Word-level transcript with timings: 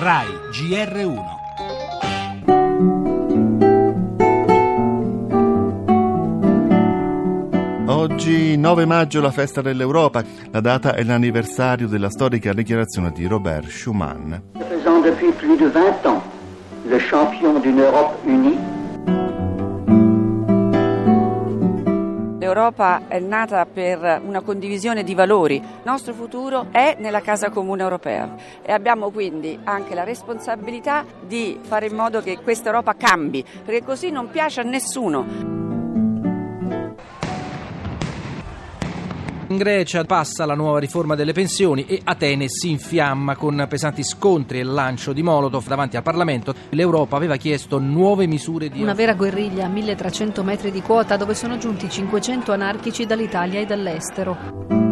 RAI 0.00 0.28
GR1 0.52 1.24
Oggi 7.86 8.56
9 8.56 8.84
maggio 8.84 9.20
la 9.20 9.32
festa 9.32 9.60
dell'Europa, 9.60 10.22
la 10.52 10.60
data 10.60 10.94
è 10.94 11.02
l'anniversario 11.02 11.88
della 11.88 12.10
storica 12.10 12.52
dichiarazione 12.52 13.10
di 13.10 13.26
Robert 13.26 13.66
Schuman. 13.66 14.40
Faisant 14.68 15.02
depuis 15.02 15.32
plus 15.32 15.56
de 15.58 15.66
20 15.66 16.06
ans 16.06 16.22
le 16.88 16.98
champion 17.00 17.58
d'une 17.58 17.80
Europe 17.80 18.14
unie, 18.24 18.56
L'Europa 22.48 23.08
è 23.08 23.18
nata 23.18 23.66
per 23.66 24.22
una 24.24 24.40
condivisione 24.40 25.04
di 25.04 25.12
valori. 25.12 25.56
Il 25.56 25.62
nostro 25.82 26.14
futuro 26.14 26.68
è 26.70 26.96
nella 26.98 27.20
casa 27.20 27.50
comune 27.50 27.82
europea 27.82 28.36
e 28.62 28.72
abbiamo 28.72 29.10
quindi 29.10 29.58
anche 29.64 29.94
la 29.94 30.02
responsabilità 30.02 31.04
di 31.26 31.58
fare 31.60 31.88
in 31.88 31.94
modo 31.94 32.22
che 32.22 32.38
questa 32.38 32.68
Europa 32.68 32.94
cambi, 32.94 33.44
perché 33.66 33.84
così 33.84 34.10
non 34.10 34.30
piace 34.30 34.60
a 34.60 34.64
nessuno. 34.64 35.57
In 39.50 39.56
Grecia 39.56 40.04
passa 40.04 40.44
la 40.44 40.54
nuova 40.54 40.78
riforma 40.78 41.14
delle 41.14 41.32
pensioni 41.32 41.86
e 41.86 42.02
Atene 42.04 42.46
si 42.48 42.68
infiamma 42.68 43.34
con 43.34 43.64
pesanti 43.66 44.04
scontri 44.04 44.58
e 44.58 44.62
lancio 44.62 45.14
di 45.14 45.22
Molotov 45.22 45.66
davanti 45.66 45.96
al 45.96 46.02
Parlamento. 46.02 46.54
L'Europa 46.70 47.16
aveva 47.16 47.36
chiesto 47.36 47.78
nuove 47.78 48.26
misure 48.26 48.68
di... 48.68 48.82
Una 48.82 48.92
vera 48.92 49.14
guerriglia 49.14 49.64
a 49.64 49.68
1300 49.68 50.42
metri 50.42 50.70
di 50.70 50.82
quota 50.82 51.16
dove 51.16 51.34
sono 51.34 51.56
giunti 51.56 51.88
500 51.88 52.52
anarchici 52.52 53.06
dall'Italia 53.06 53.60
e 53.60 53.64
dall'estero. 53.64 54.87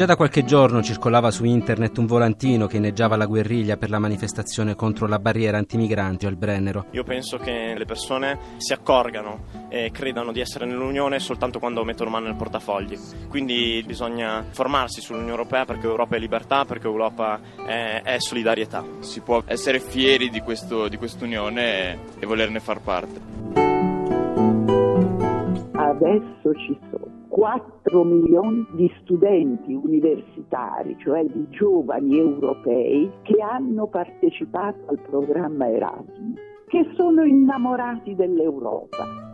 Già 0.00 0.06
da 0.06 0.16
qualche 0.16 0.46
giorno 0.46 0.82
circolava 0.82 1.30
su 1.30 1.44
internet 1.44 1.98
un 1.98 2.06
volantino 2.06 2.66
che 2.66 2.78
inneggiava 2.78 3.16
la 3.16 3.26
guerriglia 3.26 3.76
per 3.76 3.90
la 3.90 3.98
manifestazione 3.98 4.74
contro 4.74 5.06
la 5.06 5.18
barriera 5.18 5.58
antimigranti 5.58 6.24
al 6.24 6.36
Brennero. 6.36 6.86
Io 6.92 7.04
penso 7.04 7.36
che 7.36 7.74
le 7.76 7.84
persone 7.84 8.38
si 8.56 8.72
accorgano 8.72 9.68
e 9.68 9.90
credano 9.92 10.32
di 10.32 10.40
essere 10.40 10.64
nell'Unione 10.64 11.18
soltanto 11.18 11.58
quando 11.58 11.84
mettono 11.84 12.08
mano 12.08 12.28
nel 12.28 12.36
portafogli. 12.36 12.96
Quindi 13.28 13.84
bisogna 13.84 14.42
formarsi 14.48 15.02
sull'Unione 15.02 15.32
Europea 15.32 15.66
perché 15.66 15.86
Europa 15.86 16.16
è 16.16 16.18
libertà, 16.18 16.64
perché 16.64 16.86
Europa 16.86 17.38
è, 17.66 18.00
è 18.02 18.18
solidarietà. 18.20 18.82
Si 19.00 19.20
può 19.20 19.42
essere 19.44 19.80
fieri 19.80 20.30
di, 20.30 20.40
questo, 20.40 20.88
di 20.88 20.96
quest'Unione 20.96 21.98
e 22.18 22.24
volerne 22.24 22.58
far 22.58 22.80
parte. 22.80 23.20
Adesso 25.74 26.54
ci 26.54 26.78
sono 26.90 26.99
4 27.30 28.04
milioni 28.04 28.66
di 28.72 28.92
studenti 29.00 29.72
universitari, 29.72 30.96
cioè 30.98 31.24
di 31.24 31.46
giovani 31.50 32.18
europei, 32.18 33.10
che 33.22 33.40
hanno 33.40 33.86
partecipato 33.86 34.90
al 34.90 34.98
programma 34.98 35.70
Erasmus, 35.70 36.34
che 36.66 36.90
sono 36.96 37.22
innamorati 37.22 38.16
dell'Europa 38.16 39.30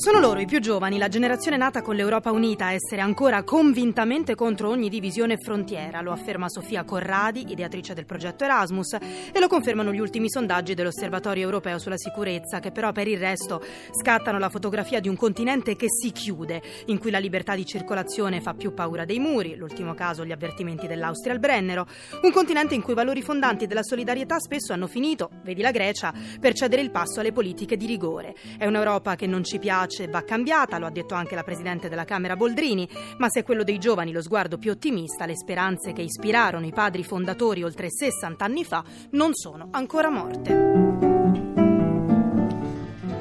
sono 0.00 0.18
loro 0.18 0.40
i 0.40 0.46
più 0.46 0.60
giovani, 0.60 0.96
la 0.96 1.08
generazione 1.08 1.58
nata 1.58 1.82
con 1.82 1.94
l'Europa 1.94 2.30
unita, 2.30 2.64
a 2.64 2.72
essere 2.72 3.02
ancora 3.02 3.42
convintamente 3.42 4.34
contro 4.34 4.70
ogni 4.70 4.88
divisione 4.88 5.36
frontiera, 5.36 6.00
lo 6.00 6.10
afferma 6.10 6.48
Sofia 6.48 6.84
Corradi, 6.84 7.50
ideatrice 7.50 7.92
del 7.92 8.06
progetto 8.06 8.44
Erasmus, 8.44 8.94
e 8.94 9.38
lo 9.38 9.46
confermano 9.46 9.92
gli 9.92 9.98
ultimi 9.98 10.30
sondaggi 10.30 10.72
dell'Osservatorio 10.72 11.42
europeo 11.42 11.78
sulla 11.78 11.98
sicurezza, 11.98 12.60
che 12.60 12.70
però 12.70 12.92
per 12.92 13.08
il 13.08 13.18
resto 13.18 13.62
scattano 13.90 14.38
la 14.38 14.48
fotografia 14.48 15.00
di 15.00 15.08
un 15.08 15.16
continente 15.16 15.76
che 15.76 15.88
si 15.90 16.12
chiude, 16.12 16.62
in 16.86 16.98
cui 16.98 17.10
la 17.10 17.18
libertà 17.18 17.54
di 17.54 17.66
circolazione 17.66 18.40
fa 18.40 18.54
più 18.54 18.72
paura 18.72 19.04
dei 19.04 19.18
muri, 19.18 19.54
l'ultimo 19.54 19.92
caso 19.92 20.24
gli 20.24 20.32
avvertimenti 20.32 20.86
dell'Austria 20.86 21.34
al 21.34 21.40
Brennero, 21.40 21.86
un 22.22 22.32
continente 22.32 22.74
in 22.74 22.80
cui 22.80 22.94
i 22.94 22.96
valori 22.96 23.20
fondanti 23.20 23.66
della 23.66 23.82
solidarietà 23.82 24.38
spesso 24.38 24.72
hanno 24.72 24.86
finito, 24.86 25.28
vedi 25.42 25.60
la 25.60 25.72
Grecia, 25.72 26.10
per 26.40 26.54
cedere 26.54 26.80
il 26.80 26.90
passo 26.90 27.20
alle 27.20 27.32
politiche 27.32 27.76
di 27.76 27.84
rigore. 27.84 28.34
È 28.56 28.64
un'Europa 28.64 29.14
che 29.14 29.26
non 29.26 29.44
ci 29.44 29.58
piace 29.58 29.88
pace 29.90 30.06
va 30.06 30.22
cambiata, 30.22 30.78
lo 30.78 30.86
ha 30.86 30.90
detto 30.90 31.14
anche 31.14 31.34
la 31.34 31.42
Presidente 31.42 31.88
della 31.88 32.04
Camera 32.04 32.36
Boldrini, 32.36 32.88
ma 33.18 33.28
se 33.28 33.40
è 33.40 33.42
quello 33.42 33.64
dei 33.64 33.78
giovani 33.78 34.12
lo 34.12 34.22
sguardo 34.22 34.56
più 34.56 34.70
ottimista, 34.70 35.26
le 35.26 35.36
speranze 35.36 35.92
che 35.92 36.02
ispirarono 36.02 36.64
i 36.64 36.72
padri 36.72 37.02
fondatori 37.02 37.64
oltre 37.64 37.90
60 37.90 38.44
anni 38.44 38.64
fa 38.64 38.84
non 39.10 39.34
sono 39.34 39.68
ancora 39.72 40.08
morte. 40.08 41.09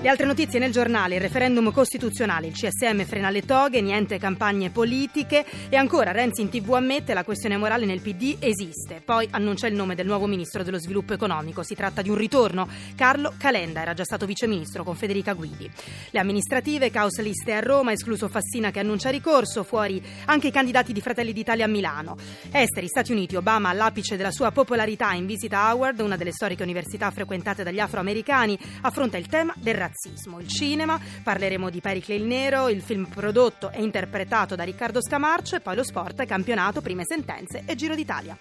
Le 0.02 0.08
altre 0.08 0.26
notizie 0.26 0.60
nel 0.60 0.72
giornale, 0.72 1.16
il 1.16 1.22
referendum 1.22 1.74
costituzionale, 1.74 2.48
il 2.48 2.54
CSM 2.54 3.04
frena 3.04 3.30
le 3.30 3.44
toghe, 3.44 3.82
niente 3.82 4.18
campagne 4.18 4.70
politiche 4.70 5.46
e 5.68 5.76
ancora 5.76 6.14
Renzi 6.14 6.40
in 6.40 6.48
tv 6.48 6.72
ammette 6.76 7.14
la 7.14 7.26
questione 7.26 7.58
morale 7.58 7.86
nel 7.86 8.00
PD 8.00 8.38
esiste. 8.40 9.02
Poi 9.04 9.28
annuncia 9.30 9.68
il 9.68 9.76
nome 9.76 9.96
del 9.96 10.06
nuovo 10.06 10.26
ministro 10.26 10.64
dello 10.64 10.80
sviluppo 10.80 11.12
economico. 11.12 11.64
Si 11.64 11.76
tratta 11.76 12.02
di 12.02 12.10
un 12.10 12.16
ritorno. 12.16 12.70
Carlo 12.96 13.34
Calenda 13.38 13.82
era 13.82 13.94
già 13.94 14.06
stato 14.06 14.26
viceministro 14.26 14.86
con 14.86 14.96
Federica 14.96 15.34
Guidi. 15.34 15.70
Le 16.12 16.20
amministrative, 16.20 16.92
caos 16.92 17.20
liste 17.20 17.52
a 17.52 17.60
Roma, 17.60 17.92
escluso 17.92 18.30
Fassina 18.30 18.72
che 18.72 18.80
annuncia 18.80 19.10
ricorso, 19.10 19.64
fuori 19.64 20.02
anche 20.28 20.48
i 20.48 20.52
candidati 20.52 20.94
di 20.94 21.02
Fratelli 21.02 21.34
d'Italia 21.34 21.66
a 21.66 21.68
Milano. 21.68 22.16
Esteri, 22.52 22.88
Stati 22.88 23.12
Uniti, 23.12 23.36
Obama 23.36 23.68
all'apice 23.68 24.16
della 24.16 24.32
sua 24.32 24.52
popolarità 24.52 25.12
in 25.12 25.26
visita 25.26 25.60
a 25.60 25.74
Howard, 25.74 26.00
una 26.00 26.16
delle 26.16 26.32
storiche 26.32 26.64
università 26.64 27.12
frequentate 27.12 27.64
dagli 27.64 27.80
afroamericani, 27.80 28.58
affronta 28.84 29.18
il 29.18 29.28
tema 29.28 29.54
del 29.58 29.74
razzismo 29.74 29.88
razzismo. 29.90 30.40
Il 30.40 30.48
cinema, 30.48 31.00
parleremo 31.24 31.70
di 31.70 31.82
Pericle 31.82 32.16
il 32.16 32.24
Nero, 32.24 32.70
il 32.70 32.82
film 32.82 33.06
prodotto 33.06 33.72
e 33.72 33.82
interpretato 33.82 34.56
da 34.56 34.64
Riccardo 34.64 35.02
Scamarcio 35.02 35.56
e 35.56 35.60
poi 35.60 35.76
lo 35.76 35.84
sport, 35.84 36.26
campionato, 36.26 36.82
prime 36.82 37.04
sentenze 37.06 37.64
e 37.66 37.76
Giro 37.76 37.96
d'Italia. 37.96 38.38